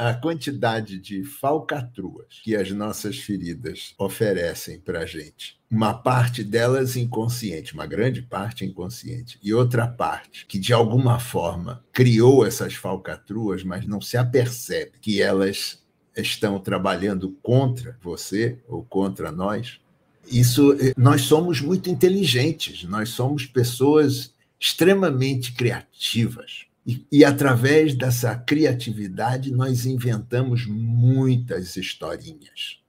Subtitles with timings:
[0.00, 5.60] a quantidade de falcatruas que as nossas feridas oferecem para a gente.
[5.70, 11.84] Uma parte delas inconsciente, uma grande parte inconsciente, e outra parte que de alguma forma
[11.92, 15.82] criou essas falcatruas, mas não se apercebe que elas
[16.16, 19.80] estão trabalhando contra você ou contra nós.
[20.26, 26.69] Isso, nós somos muito inteligentes, nós somos pessoas extremamente criativas.
[26.86, 32.80] E, e, através dessa criatividade, nós inventamos muitas historinhas.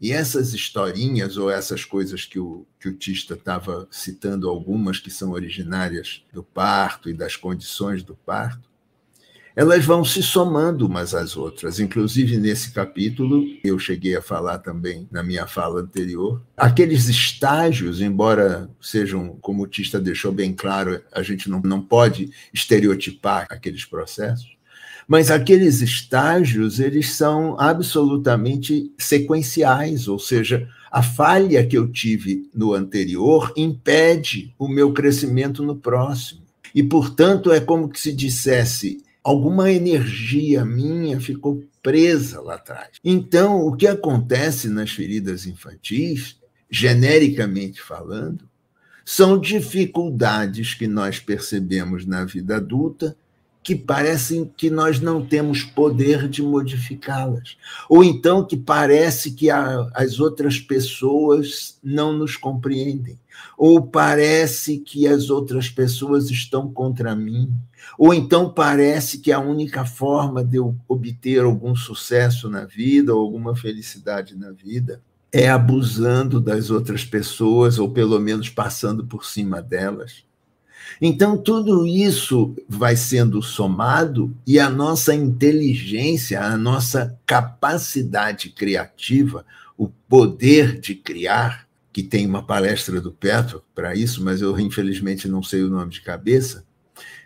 [0.00, 5.10] E essas historinhas, ou essas coisas que o, que o Tista estava citando, algumas que
[5.10, 8.68] são originárias do parto e das condições do parto,
[9.58, 11.80] elas vão se somando umas às outras.
[11.80, 18.70] Inclusive, nesse capítulo, eu cheguei a falar também na minha fala anterior, aqueles estágios, embora
[18.80, 24.46] sejam, como o Tista deixou bem claro, a gente não, não pode estereotipar aqueles processos,
[25.08, 32.74] mas aqueles estágios, eles são absolutamente sequenciais, ou seja, a falha que eu tive no
[32.74, 36.42] anterior impede o meu crescimento no próximo.
[36.72, 42.96] E, portanto, é como que se dissesse: alguma energia minha ficou presa lá atrás.
[43.04, 46.38] Então, o que acontece nas feridas infantis,
[46.70, 48.48] genericamente falando,
[49.04, 53.14] são dificuldades que nós percebemos na vida adulta
[53.68, 57.58] que parecem que nós não temos poder de modificá-las.
[57.86, 63.18] Ou então que parece que as outras pessoas não nos compreendem.
[63.58, 67.52] Ou parece que as outras pessoas estão contra mim.
[67.98, 73.20] Ou então parece que a única forma de eu obter algum sucesso na vida ou
[73.20, 79.60] alguma felicidade na vida é abusando das outras pessoas, ou pelo menos passando por cima
[79.60, 80.26] delas.
[81.00, 89.44] Então, tudo isso vai sendo somado e a nossa inteligência, a nossa capacidade criativa,
[89.76, 95.28] o poder de criar, que tem uma palestra do Petro para isso, mas eu infelizmente
[95.28, 96.64] não sei o nome de cabeça.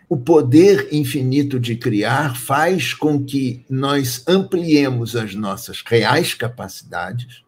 [0.07, 7.41] O poder infinito de criar faz com que nós ampliemos as nossas reais capacidades,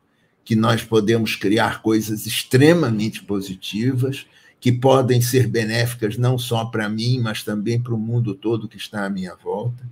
[0.44, 4.26] que nós podemos criar coisas extremamente positivas
[4.66, 8.78] que podem ser benéficas não só para mim, mas também para o mundo todo que
[8.78, 9.88] está à minha volta.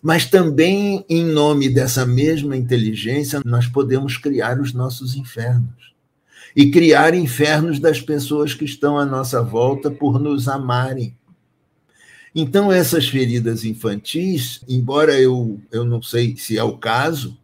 [0.00, 5.92] Mas também, em nome dessa mesma inteligência, nós podemos criar os nossos infernos.
[6.54, 11.16] E criar infernos das pessoas que estão à nossa volta por nos amarem.
[12.32, 17.36] Então, essas feridas infantis, embora eu, eu não sei se é o caso,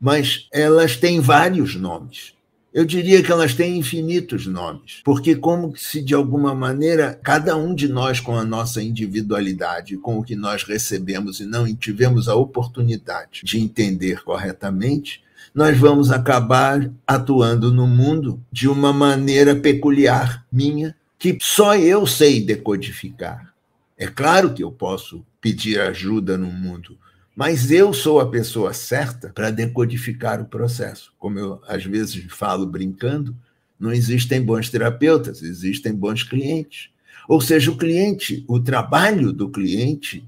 [0.00, 2.32] mas elas têm vários nomes.
[2.76, 7.74] Eu diria que elas têm infinitos nomes, porque, como se de alguma maneira, cada um
[7.74, 12.34] de nós, com a nossa individualidade, com o que nós recebemos e não tivemos a
[12.34, 15.22] oportunidade de entender corretamente,
[15.54, 22.44] nós vamos acabar atuando no mundo de uma maneira peculiar minha, que só eu sei
[22.44, 23.54] decodificar.
[23.96, 26.98] É claro que eu posso pedir ajuda no mundo,
[27.36, 31.12] mas eu sou a pessoa certa para decodificar o processo.
[31.18, 33.36] Como eu às vezes falo brincando,
[33.78, 36.88] não existem bons terapeutas, existem bons clientes.
[37.28, 40.26] Ou seja, o cliente, o trabalho do cliente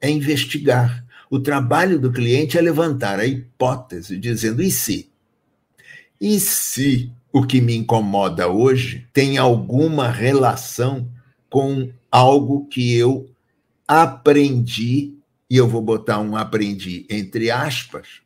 [0.00, 1.04] é investigar.
[1.28, 5.10] O trabalho do cliente é levantar a hipótese, dizendo: e se?
[6.18, 11.06] E se o que me incomoda hoje tem alguma relação
[11.50, 13.28] com algo que eu
[13.86, 15.15] aprendi
[15.48, 18.20] e eu vou botar um aprendi entre aspas,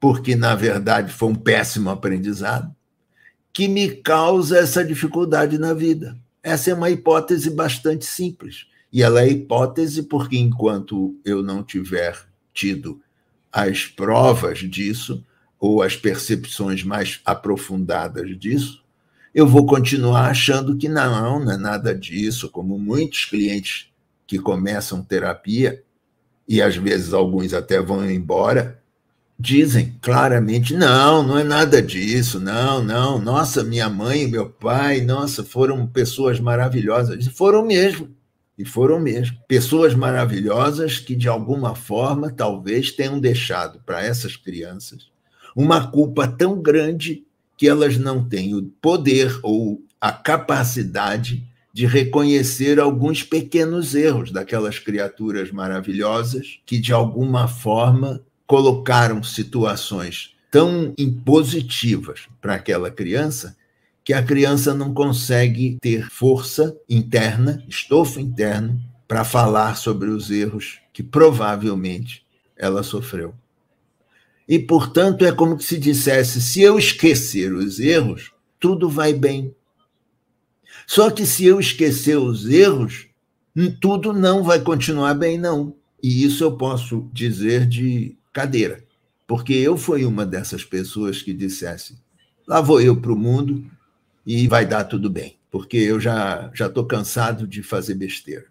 [0.00, 2.74] porque na verdade foi um péssimo aprendizado,
[3.52, 6.16] que me causa essa dificuldade na vida.
[6.42, 8.66] Essa é uma hipótese bastante simples.
[8.92, 12.16] E ela é hipótese porque enquanto eu não tiver
[12.52, 13.00] tido
[13.50, 15.24] as provas disso,
[15.58, 18.84] ou as percepções mais aprofundadas disso,
[19.34, 23.90] eu vou continuar achando que não, não é nada disso, como muitos clientes
[24.26, 25.82] que começam terapia
[26.48, 28.80] e às vezes alguns até vão embora,
[29.38, 35.00] dizem claramente: não, não é nada disso, não, não, nossa, minha mãe e meu pai,
[35.00, 37.26] nossa, foram pessoas maravilhosas.
[37.26, 38.08] E foram mesmo,
[38.56, 39.36] e foram mesmo.
[39.48, 45.14] Pessoas maravilhosas que, de alguma forma, talvez tenham deixado para essas crianças
[45.54, 47.24] uma culpa tão grande
[47.56, 51.42] que elas não têm o poder ou a capacidade
[51.76, 60.94] de reconhecer alguns pequenos erros daquelas criaturas maravilhosas que, de alguma forma, colocaram situações tão
[60.96, 63.54] impositivas para aquela criança
[64.02, 70.78] que a criança não consegue ter força interna, estofo interno, para falar sobre os erros
[70.94, 72.24] que provavelmente
[72.56, 73.34] ela sofreu.
[74.48, 79.54] E, portanto, é como se dissesse: se eu esquecer os erros, tudo vai bem.
[80.86, 83.08] Só que se eu esquecer os erros,
[83.80, 85.74] tudo não vai continuar bem, não.
[86.02, 88.84] E isso eu posso dizer de cadeira,
[89.26, 91.98] porque eu fui uma dessas pessoas que dissesse:
[92.46, 93.64] lá vou eu para o mundo
[94.24, 98.44] e vai dar tudo bem, porque eu já já estou cansado de fazer besteira.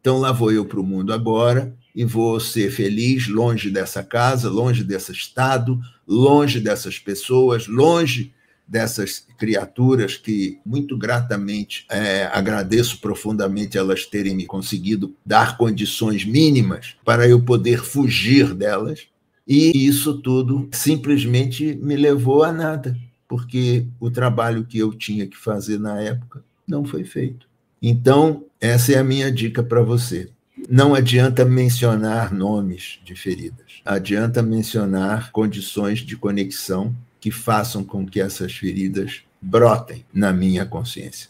[0.00, 4.48] Então lá vou eu para o mundo agora e vou ser feliz longe dessa casa,
[4.48, 8.32] longe desse estado, longe dessas pessoas, longe
[8.66, 16.96] dessas criaturas que muito gratamente é, agradeço profundamente elas terem me conseguido dar condições mínimas
[17.04, 19.06] para eu poder fugir delas.
[19.46, 22.96] E isso tudo simplesmente me levou a nada,
[23.28, 27.46] porque o trabalho que eu tinha que fazer na época não foi feito.
[27.80, 30.28] Então, essa é a minha dica para você.
[30.68, 36.92] Não adianta mencionar nomes de feridas, adianta mencionar condições de conexão
[37.26, 41.28] que façam com que essas feridas brotem na minha consciência.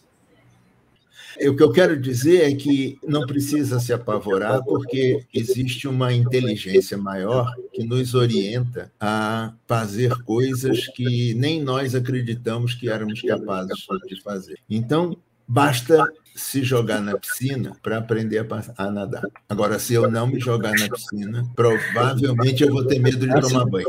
[1.41, 6.99] O que eu quero dizer é que não precisa se apavorar, porque existe uma inteligência
[6.99, 14.21] maior que nos orienta a fazer coisas que nem nós acreditamos que éramos capazes de
[14.21, 14.59] fazer.
[14.69, 15.17] Então,
[15.49, 16.05] basta
[16.35, 18.47] se jogar na piscina para aprender
[18.77, 19.25] a, nadar.
[19.49, 23.65] Agora, se eu não me jogar na piscina, provavelmente eu vou ter medo de tomar
[23.65, 23.89] banho.